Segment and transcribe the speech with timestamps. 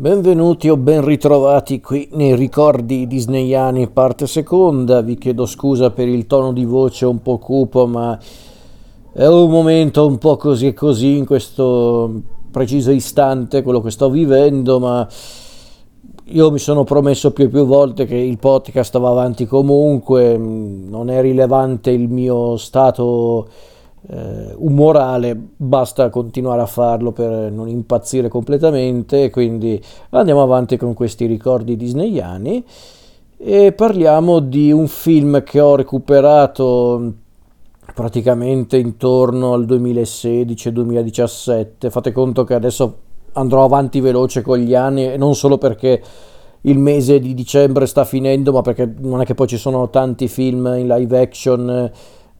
[0.00, 5.02] Benvenuti o ben ritrovati qui nei ricordi disneyani parte seconda.
[5.02, 8.18] Vi chiedo scusa per il tono di voce un po' cupo, ma
[9.12, 12.10] è un momento un po' così e così in questo
[12.50, 15.06] preciso istante, quello che sto vivendo, ma
[16.28, 21.10] io mi sono promesso più e più volte che il podcast va avanti comunque, non
[21.10, 23.48] è rilevante il mio stato
[24.08, 29.80] eh, umorale, basta continuare a farlo per non impazzire completamente, quindi
[30.10, 32.64] andiamo avanti con questi ricordi disneyani
[33.36, 37.12] e parliamo di un film che ho recuperato
[37.94, 41.90] praticamente intorno al 2016-2017.
[41.90, 42.98] Fate conto che adesso
[43.32, 46.02] andrò avanti veloce con gli anni e non solo perché
[46.62, 50.28] il mese di dicembre sta finendo, ma perché non è che poi ci sono tanti
[50.28, 51.90] film in live action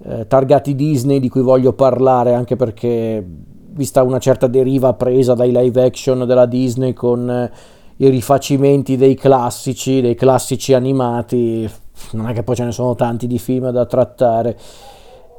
[0.04, 3.24] eh, targati Disney di cui voglio parlare, anche perché
[3.72, 7.50] vista una certa deriva presa dai live action della Disney con eh,
[7.96, 11.68] i rifacimenti dei classici, dei classici animati,
[12.12, 14.56] non è che poi ce ne sono tanti di film da trattare.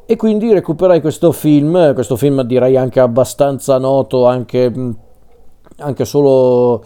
[0.05, 4.71] E quindi recuperai questo film, questo film direi anche abbastanza noto, anche,
[5.77, 6.83] anche solo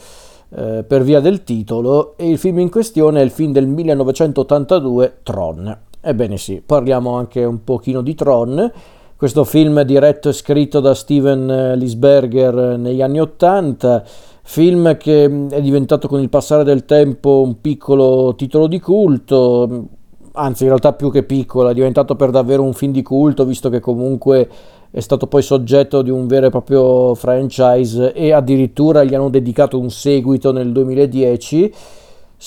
[0.56, 5.18] eh, per via del titolo, e il film in questione è il film del 1982,
[5.24, 5.78] Tron.
[6.08, 8.72] Ebbene sì, parliamo anche un pochino di Tron,
[9.16, 14.04] questo film diretto e scritto da Steven Lisberger negli anni Ottanta,
[14.44, 19.88] film che è diventato con il passare del tempo un piccolo titolo di culto,
[20.34, 23.70] anzi in realtà più che piccolo, è diventato per davvero un film di culto, visto
[23.70, 24.48] che comunque
[24.92, 29.80] è stato poi soggetto di un vero e proprio franchise e addirittura gli hanno dedicato
[29.80, 31.74] un seguito nel 2010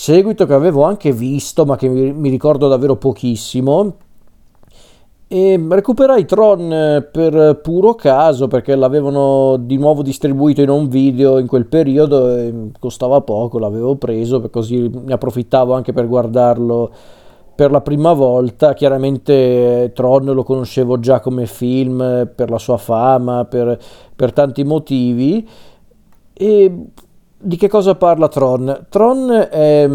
[0.00, 3.96] seguito che avevo anche visto ma che mi, ricordo davvero pochissimo
[5.27, 11.38] e recuperai Tron eh, per puro caso perché l'avevano di nuovo distribuito in un video
[11.38, 16.92] in quel periodo e costava poco, l'avevo preso così ne approfittavo anche per guardarlo
[17.56, 18.74] per la prima volta.
[18.74, 23.76] Chiaramente Tron lo conoscevo già come film per la sua fama, per,
[24.14, 25.47] per tanti motivi
[26.32, 26.84] e
[27.41, 28.87] di che cosa parla Tron?
[28.88, 29.88] Tron è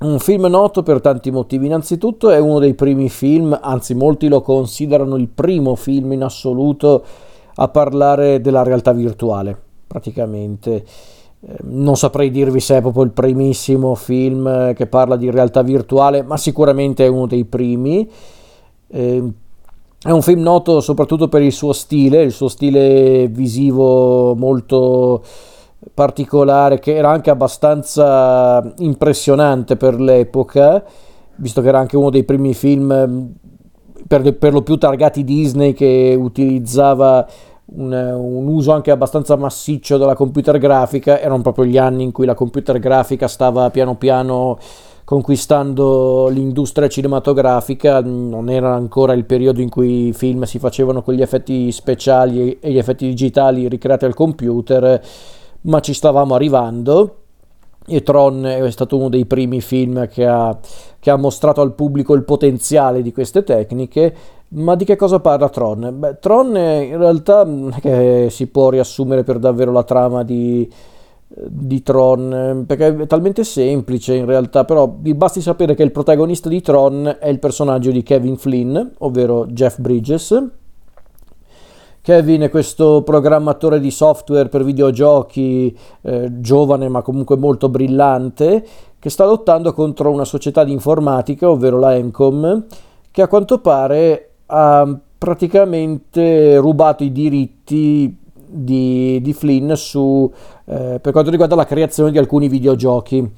[0.00, 1.66] un film noto per tanti motivi.
[1.66, 7.04] Innanzitutto è uno dei primi film, anzi molti lo considerano il primo film in assoluto
[7.54, 10.84] a parlare della realtà virtuale, praticamente.
[11.40, 16.22] Ehm, non saprei dirvi se è proprio il primissimo film che parla di realtà virtuale,
[16.22, 18.08] ma sicuramente è uno dei primi.
[18.88, 19.32] Ehm,
[20.00, 25.22] è un film noto soprattutto per il suo stile, il suo stile visivo molto
[25.94, 30.82] particolare che era anche abbastanza impressionante per l'epoca,
[31.36, 33.32] visto che era anche uno dei primi film
[34.06, 37.26] per, per lo più targati Disney che utilizzava
[37.66, 42.26] un, un, uso anche abbastanza massiccio della computer grafica, erano proprio gli anni in cui
[42.26, 44.58] la computer grafica stava piano piano
[45.04, 51.14] conquistando l'industria cinematografica, non era ancora il periodo in cui i film si facevano con
[51.14, 55.00] gli effetti speciali e gli effetti digitali ricreati al computer,
[55.68, 57.14] ma ci stavamo arrivando
[57.86, 60.56] e Tron è stato uno dei primi film che ha,
[60.98, 64.14] che ha, mostrato al pubblico il potenziale di queste tecniche.
[64.50, 65.94] Ma di che cosa parla Tron?
[65.98, 67.46] Beh, Tron in realtà
[67.80, 70.70] che si può riassumere per davvero la trama di,
[71.26, 76.60] di Tron, perché è talmente semplice in realtà, però basti sapere che il protagonista di
[76.60, 80.57] Tron è il personaggio di Kevin Flynn, ovvero Jeff Bridges,
[82.00, 88.64] Kevin è questo programmatore di software per videogiochi, eh, giovane ma comunque molto brillante,
[88.98, 92.64] che sta lottando contro una società di informatica, ovvero la Encom,
[93.10, 98.16] che a quanto pare ha praticamente rubato i diritti
[98.50, 100.30] di, di Flynn su,
[100.64, 103.30] eh, per quanto riguarda la creazione di alcuni videogiochi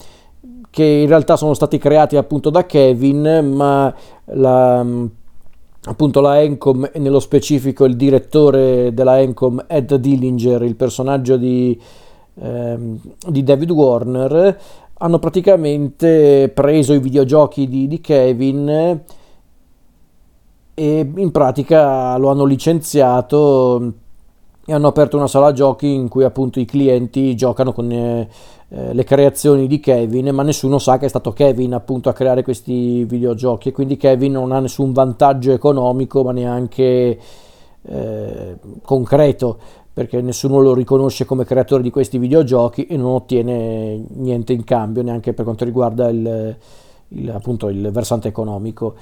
[0.71, 3.93] che in realtà sono stati creati appunto da Kevin, ma
[4.27, 4.87] la,
[5.85, 11.81] appunto la Encom e nello specifico il direttore della Encom Ed Dillinger, il personaggio di,
[12.35, 14.61] ehm, di David Warner,
[14.95, 19.01] hanno praticamente preso i videogiochi di, di Kevin
[20.75, 23.93] e in pratica lo hanno licenziato
[24.71, 28.29] e hanno aperto una sala giochi in cui appunto i clienti giocano con eh,
[28.69, 32.45] eh, le creazioni di Kevin, ma nessuno sa che è stato Kevin appunto a creare
[32.45, 37.19] questi videogiochi e quindi Kevin non ha nessun vantaggio economico ma neanche
[37.83, 39.59] eh, concreto
[39.93, 45.03] perché nessuno lo riconosce come creatore di questi videogiochi e non ottiene niente in cambio
[45.03, 46.57] neanche per quanto riguarda il,
[47.09, 48.95] il, appunto, il versante economico.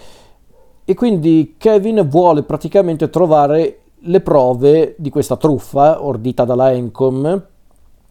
[0.87, 7.47] E quindi Kevin vuole praticamente trovare le prove di questa truffa ordita dalla Encom.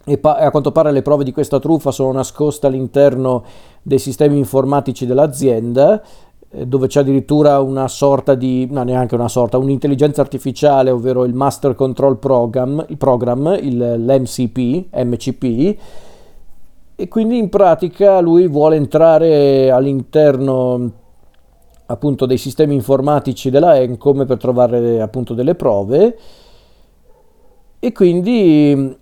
[0.09, 3.43] E pa- a quanto pare le prove di questa truffa sono nascoste all'interno
[3.81, 6.01] dei sistemi informatici dell'azienda
[6.49, 11.33] eh, dove c'è addirittura una sorta di, no neanche una sorta, un'intelligenza artificiale, ovvero il
[11.33, 15.77] Master Control Program, il program, il, l'MCP, MCP,
[16.95, 20.91] e quindi in pratica lui vuole entrare all'interno
[21.87, 26.17] appunto dei sistemi informatici della Encom per trovare appunto delle prove
[27.79, 28.95] e quindi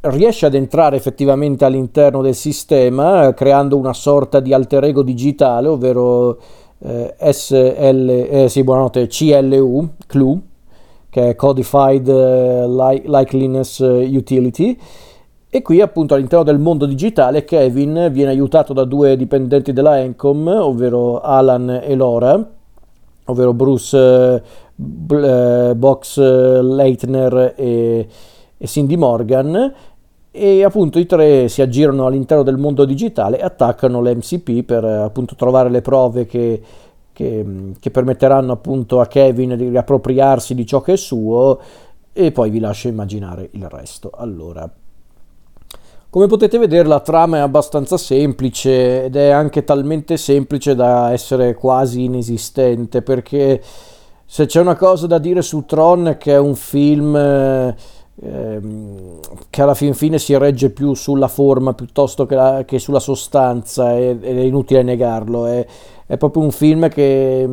[0.00, 6.38] riesce ad entrare effettivamente all'interno del sistema creando una sorta di alter ego digitale, ovvero
[6.80, 10.40] eh, SL, eh, sì, buonanotte, CLU, CLU,
[11.10, 14.78] che è Codified eh, Likeliness Utility.
[15.50, 20.46] E qui appunto all'interno del mondo digitale Kevin viene aiutato da due dipendenti della Encom,
[20.46, 22.46] ovvero Alan e Laura,
[23.24, 28.08] ovvero Bruce eh, Box Leitner e,
[28.58, 29.72] e Cindy Morgan,
[30.30, 35.34] e appunto i tre si aggirano all'interno del mondo digitale e attaccano l'MCP per appunto
[35.34, 36.60] trovare le prove che,
[37.10, 41.58] che, che, permetteranno appunto a Kevin di riappropriarsi di ciò che è suo
[42.12, 44.10] e poi vi lascio immaginare il resto.
[44.14, 44.70] Allora,
[46.10, 51.54] come potete vedere la trama è abbastanza semplice ed è anche talmente semplice da essere
[51.54, 53.62] quasi inesistente perché
[54.24, 57.16] se c'è una cosa da dire su Tron che è un film...
[57.16, 57.74] Eh,
[59.48, 63.96] che alla fin fine si regge più sulla forma piuttosto che, la, che sulla sostanza
[63.96, 65.46] ed è inutile negarlo.
[65.46, 65.64] È,
[66.04, 67.48] è, proprio un film che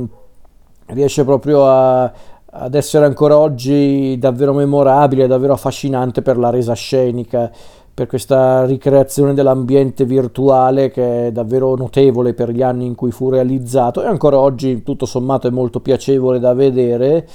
[0.88, 2.12] riesce proprio a,
[2.46, 7.52] ad essere ancora oggi davvero memorabile davvero affascinante per la resa scenica
[7.96, 13.30] per questa ricreazione dell'ambiente virtuale che è davvero notevole per gli anni in cui fu
[13.30, 14.04] realizzato.
[14.04, 17.26] E ancora oggi tutto sommato è molto piacevole da vedere.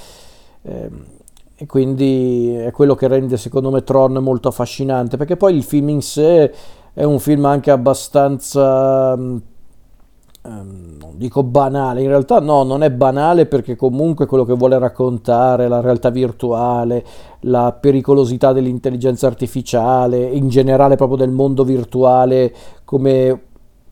[0.61, 0.89] Eh,
[1.55, 5.89] e quindi è quello che rende secondo me Tron molto affascinante perché poi il film
[5.89, 6.51] in sé
[6.93, 9.15] è un film anche abbastanza
[10.43, 14.77] um, non dico banale in realtà no non è banale perché comunque quello che vuole
[14.79, 17.05] raccontare la realtà virtuale
[17.41, 22.53] la pericolosità dell'intelligenza artificiale in generale proprio del mondo virtuale
[22.85, 23.41] come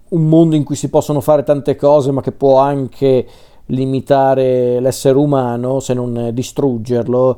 [0.10, 3.28] un mondo in cui si possono fare tante cose ma che può anche
[3.70, 7.38] limitare l'essere umano se non distruggerlo.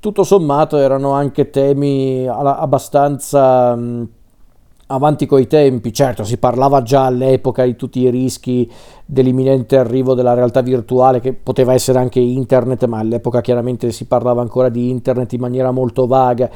[0.00, 3.76] Tutto sommato erano anche temi abbastanza
[4.88, 5.92] avanti coi tempi.
[5.92, 8.70] Certo, si parlava già all'epoca di tutti i rischi
[9.04, 14.42] dell'imminente arrivo della realtà virtuale, che poteva essere anche internet, ma all'epoca chiaramente si parlava
[14.42, 16.50] ancora di internet in maniera molto vaga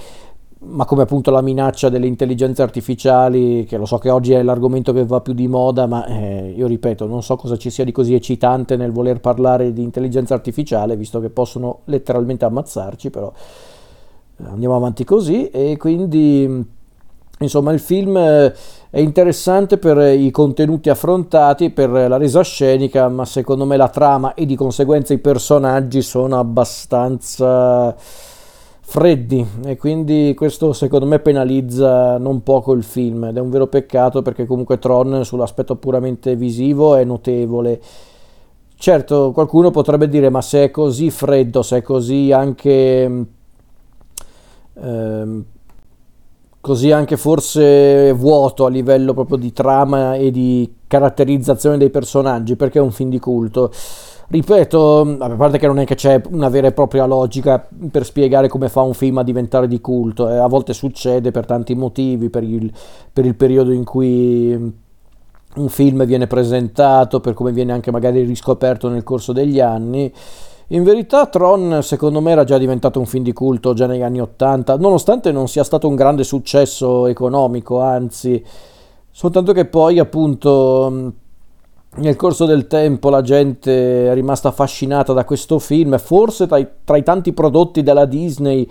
[0.64, 4.92] ma come appunto la minaccia delle intelligenze artificiali, che lo so che oggi è l'argomento
[4.92, 7.90] che va più di moda, ma eh, io ripeto, non so cosa ci sia di
[7.90, 13.32] così eccitante nel voler parlare di intelligenza artificiale, visto che possono letteralmente ammazzarci, però
[14.36, 16.80] eh, andiamo avanti così e quindi
[17.42, 18.54] insomma il film eh,
[18.90, 24.34] è interessante per i contenuti affrontati, per la resa scenica, ma secondo me la trama
[24.34, 27.94] e di conseguenza i personaggi sono abbastanza
[28.84, 33.66] freddi e quindi questo secondo me penalizza non poco il film ed è un vero
[33.66, 37.80] peccato perché comunque Tron sull'aspetto puramente visivo è notevole.
[38.76, 43.26] Certo, qualcuno potrebbe dire ma se è così freddo, se è così anche
[44.74, 45.44] ehm,
[46.62, 52.78] così anche forse vuoto a livello proprio di trama e di caratterizzazione dei personaggi, perché
[52.78, 53.70] è un film di culto
[54.32, 58.48] ripeto, a parte che non è che c'è una vera e propria logica per spiegare
[58.48, 62.30] come fa un film a diventare di culto, eh, a volte succede per tanti motivi,
[62.30, 62.72] per il,
[63.12, 64.52] per il periodo in cui
[65.54, 70.10] un film viene presentato, per come viene anche magari riscoperto nel corso degli anni.
[70.72, 74.22] In verità Tron secondo me era già diventato un film di culto già negli anni
[74.22, 78.42] Ottanta, nonostante non sia stato un grande successo economico, anzi,
[79.10, 81.12] soltanto che poi appunto
[81.96, 86.66] nel corso del tempo la gente è rimasta affascinata da questo film, forse tra i,
[86.84, 88.66] tra i, tanti prodotti della Disney,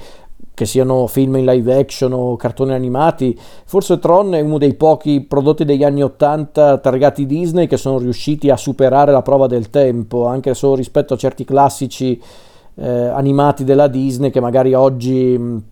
[0.62, 5.22] che siano film in live action o cartoni animati, forse Tron è uno dei pochi
[5.22, 10.28] prodotti degli anni 80 targati Disney che sono riusciti a superare la prova del tempo,
[10.28, 12.22] anche solo rispetto a certi classici
[12.76, 15.64] eh, animati della Disney che magari oggi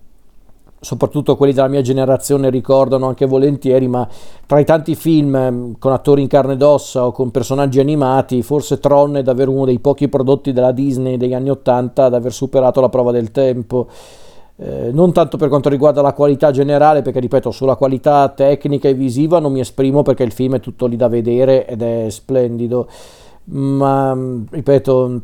[0.81, 4.08] soprattutto quelli della mia generazione ricordano anche volentieri, ma
[4.48, 8.79] tra i tanti film con attori in carne ed ossa o con personaggi animati, forse
[8.79, 12.81] Tron è davvero uno dei pochi prodotti della Disney degli anni Ottanta ad aver superato
[12.81, 13.88] la prova del tempo.
[14.62, 18.94] Eh, non tanto per quanto riguarda la qualità generale, perché ripeto, sulla qualità tecnica e
[18.94, 22.89] visiva non mi esprimo perché il film è tutto lì da vedere ed è splendido,
[23.46, 24.18] ma
[24.50, 25.22] ripeto,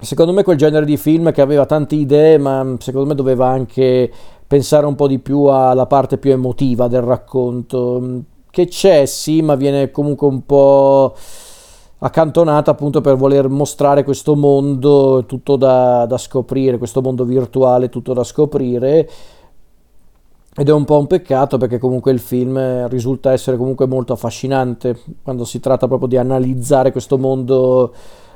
[0.00, 4.10] secondo me quel genere di film che aveva tante idee, ma secondo me doveva anche
[4.44, 9.54] pensare un po' di più alla parte più emotiva del racconto, che c'è sì, ma
[9.54, 11.14] viene comunque un po'
[12.00, 18.12] accantonata appunto per voler mostrare questo mondo tutto da, da scoprire, questo mondo virtuale tutto
[18.12, 19.08] da scoprire
[20.54, 24.98] ed è un po' un peccato perché comunque il film risulta essere comunque molto affascinante
[25.22, 27.92] quando si tratta proprio di analizzare questo mondo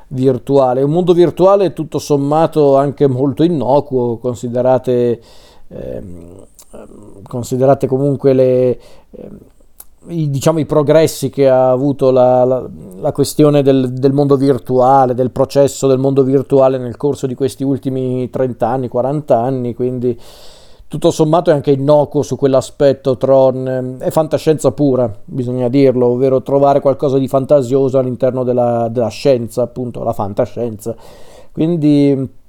[0.07, 0.83] virtuale.
[0.83, 5.21] Un mondo virtuale tutto sommato anche molto innocuo, considerate,
[5.67, 6.45] ehm,
[7.27, 8.79] considerate comunque le,
[9.11, 9.37] ehm,
[10.07, 12.69] i, diciamo, i progressi che ha avuto la, la,
[12.99, 17.63] la questione del, del, mondo virtuale, del processo del mondo virtuale nel corso di questi
[17.63, 20.19] ultimi 30 anni, 40 anni, quindi
[20.87, 26.81] tutto sommato è anche innocuo su quell'aspetto Tron, è fantascienza pura, bisogna dirlo, ovvero trovare
[26.81, 30.95] qualcosa di fantasioso all'interno della, della scienza, appunto la fantascienza.
[31.51, 32.41] Quindi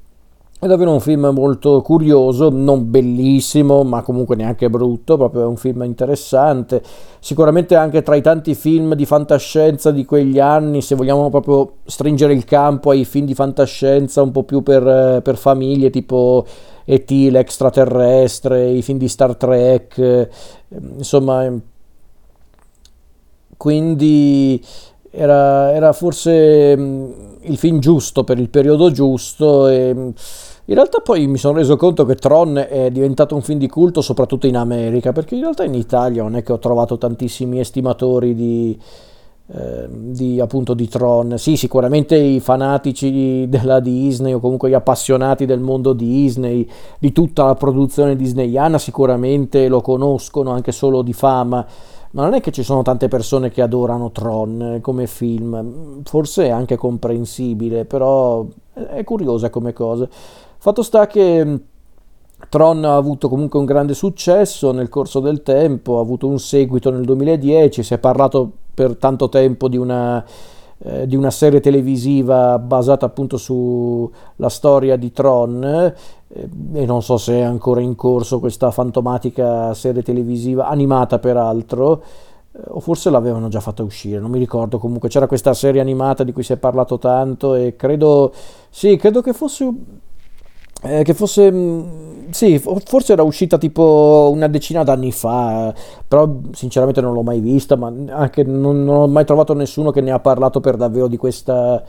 [0.64, 5.56] è davvero un film molto curioso, non bellissimo, ma comunque neanche brutto, proprio è un
[5.56, 6.82] film interessante.
[7.20, 12.32] Sicuramente anche tra i tanti film di fantascienza di quegli anni, se vogliamo proprio stringere
[12.32, 16.46] il campo ai film di fantascienza un po' più per, per famiglie, tipo
[16.84, 17.10] e.T.
[17.30, 20.28] l'extraterrestre, i film di Star Trek, eh,
[20.96, 21.52] insomma,
[23.58, 24.62] quindi
[25.10, 27.10] era, era forse mm,
[27.42, 30.08] il film giusto per il periodo giusto e mm,
[30.66, 34.00] in realtà poi mi sono reso conto che Tron è diventato un film di culto
[34.00, 38.34] soprattutto in America, perché in realtà in Italia non è che ho trovato tantissimi estimatori
[38.34, 38.78] di,
[39.46, 41.36] Ehm, di, appunto di Tron.
[41.36, 46.66] Sì, sicuramente i fanatici della Disney o comunque gli appassionati del mondo Disney,
[46.98, 51.64] di tutta la produzione disneyana, sicuramente lo conoscono anche solo di fama.
[52.12, 56.50] Ma non è che ci sono tante persone che adorano Tron come film, forse è
[56.50, 60.08] anche comprensibile, però è curiosa come cosa.
[60.64, 61.60] Fatto sta che
[62.48, 66.90] Tron ha avuto comunque un grande successo nel corso del tempo, ha avuto un seguito
[66.90, 70.24] nel 2010, si è parlato per tanto tempo di una,
[70.78, 77.18] eh, di una serie televisiva basata appunto sulla storia di Tron eh, e non so
[77.18, 82.02] se è ancora in corso questa fantomatica serie televisiva, animata peraltro,
[82.52, 86.24] eh, o forse l'avevano già fatta uscire, non mi ricordo, comunque c'era questa serie animata
[86.24, 88.32] di cui si è parlato tanto e credo,
[88.70, 89.70] sì, credo che fosse
[90.84, 95.74] eh, che fosse, mm, sì, forse era uscita tipo una decina d'anni fa,
[96.06, 100.00] però sinceramente non l'ho mai vista, ma anche non, non ho mai trovato nessuno che
[100.00, 101.82] ne ha parlato per davvero di questa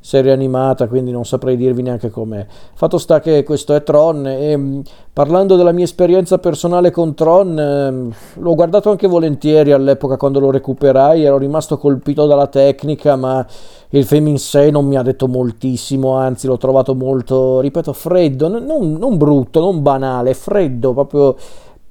[0.00, 2.46] serie animata, quindi non saprei dirvi neanche com'è.
[2.74, 4.80] Fatto sta che questo è Tron e mm,
[5.12, 10.50] parlando della mia esperienza personale con Tron, eh, l'ho guardato anche volentieri all'epoca quando lo
[10.50, 13.46] recuperai, ero rimasto colpito dalla tecnica, ma
[13.90, 18.48] il film in sé non mi ha detto moltissimo, anzi l'ho trovato molto, ripeto, freddo,
[18.48, 21.36] non, non brutto, non banale, freddo, proprio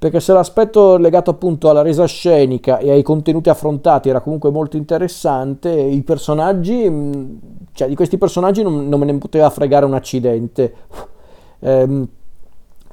[0.00, 4.78] perché se l'aspetto legato appunto alla resa scenica e ai contenuti affrontati era comunque molto
[4.78, 7.34] interessante, i personaggi, mm,
[7.74, 10.74] cioè di questi personaggi non, non me ne poteva fregare un accidente.
[11.58, 12.06] Eh,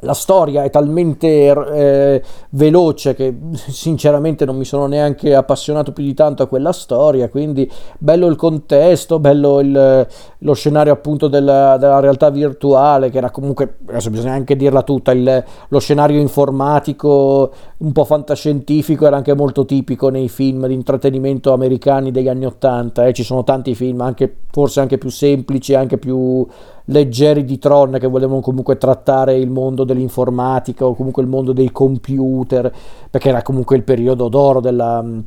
[0.02, 6.14] la storia è talmente eh, veloce che sinceramente non mi sono neanche appassionato più di
[6.14, 12.00] tanto a quella storia, quindi bello il contesto, bello il, lo scenario appunto della, della,
[12.00, 17.92] realtà virtuale, che era comunque, adesso bisogna anche dirla tutta, il, lo scenario informatico un
[17.92, 23.14] po' fantascientifico era anche molto tipico nei film di intrattenimento americani degli anni Ottanta, eh.
[23.14, 26.46] ci sono tanti film, anche, forse anche più semplici, anche più
[26.90, 31.72] leggeri di Tron che volevano comunque trattare il mondo dell'informatica o comunque il mondo dei
[31.72, 32.74] computer,
[33.10, 35.20] perché era comunque il periodo d'oro della mm,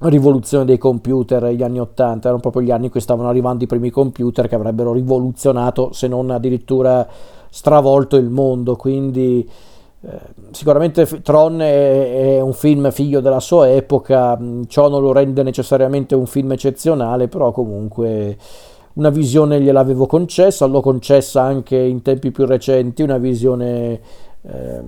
[0.00, 3.66] rivoluzione dei computer gli anni 80 erano proprio gli anni in cui stavano arrivando i
[3.66, 7.06] primi computer che avrebbero rivoluzionato se non addirittura
[7.50, 8.76] stravolto il mondo.
[8.76, 9.48] Quindi
[10.02, 10.18] eh,
[10.52, 15.42] sicuramente Tron è, è, un film figlio della sua epoca mm, ciò non lo rende
[15.42, 18.36] necessariamente un film eccezionale però comunque
[18.94, 24.00] una visione gliel'avevo concessa, l'ho concessa anche in tempi più recenti, una visione
[24.42, 24.82] eh,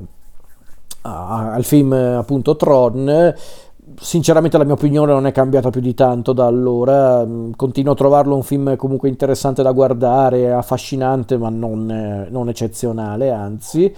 [1.03, 3.35] al film appunto Tron.
[3.99, 8.35] Sinceramente la mia opinione non è cambiata più di tanto da allora, continuo a trovarlo
[8.35, 13.95] un film comunque interessante da guardare, affascinante ma non, non eccezionale, anzi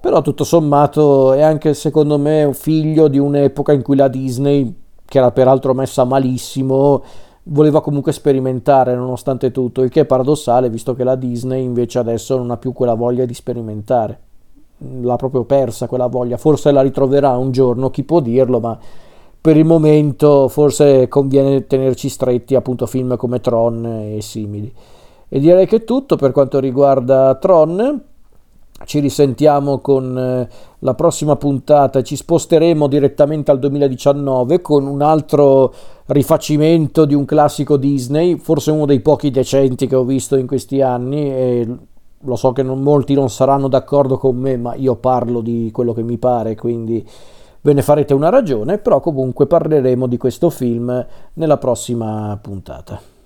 [0.00, 5.18] però tutto sommato è anche secondo me figlio di un'epoca in cui la Disney, che
[5.18, 7.02] era peraltro messa malissimo,
[7.44, 12.36] voleva comunque sperimentare nonostante tutto, il che è paradossale visto che la Disney invece adesso
[12.36, 14.20] non ha più quella voglia di sperimentare.
[15.02, 18.78] L'ha proprio persa quella voglia, forse la ritroverà un giorno, chi può dirlo, ma
[19.40, 24.72] per il momento forse conviene tenerci stretti appunto film come Tron e simili.
[25.28, 28.02] E direi che è tutto per quanto riguarda Tron.
[28.84, 35.72] Ci risentiamo con eh, la prossima puntata, ci sposteremo direttamente al 2019 con un altro
[36.06, 40.80] rifacimento di un classico Disney, forse uno dei pochi decenti che ho visto in questi
[40.80, 41.68] anni e
[42.22, 45.92] lo so che non, molti non saranno d'accordo con me, ma io parlo di quello
[45.92, 47.06] che mi pare, quindi
[47.62, 53.19] ve ne farete una ragione, però comunque parleremo di questo film nella prossima puntata.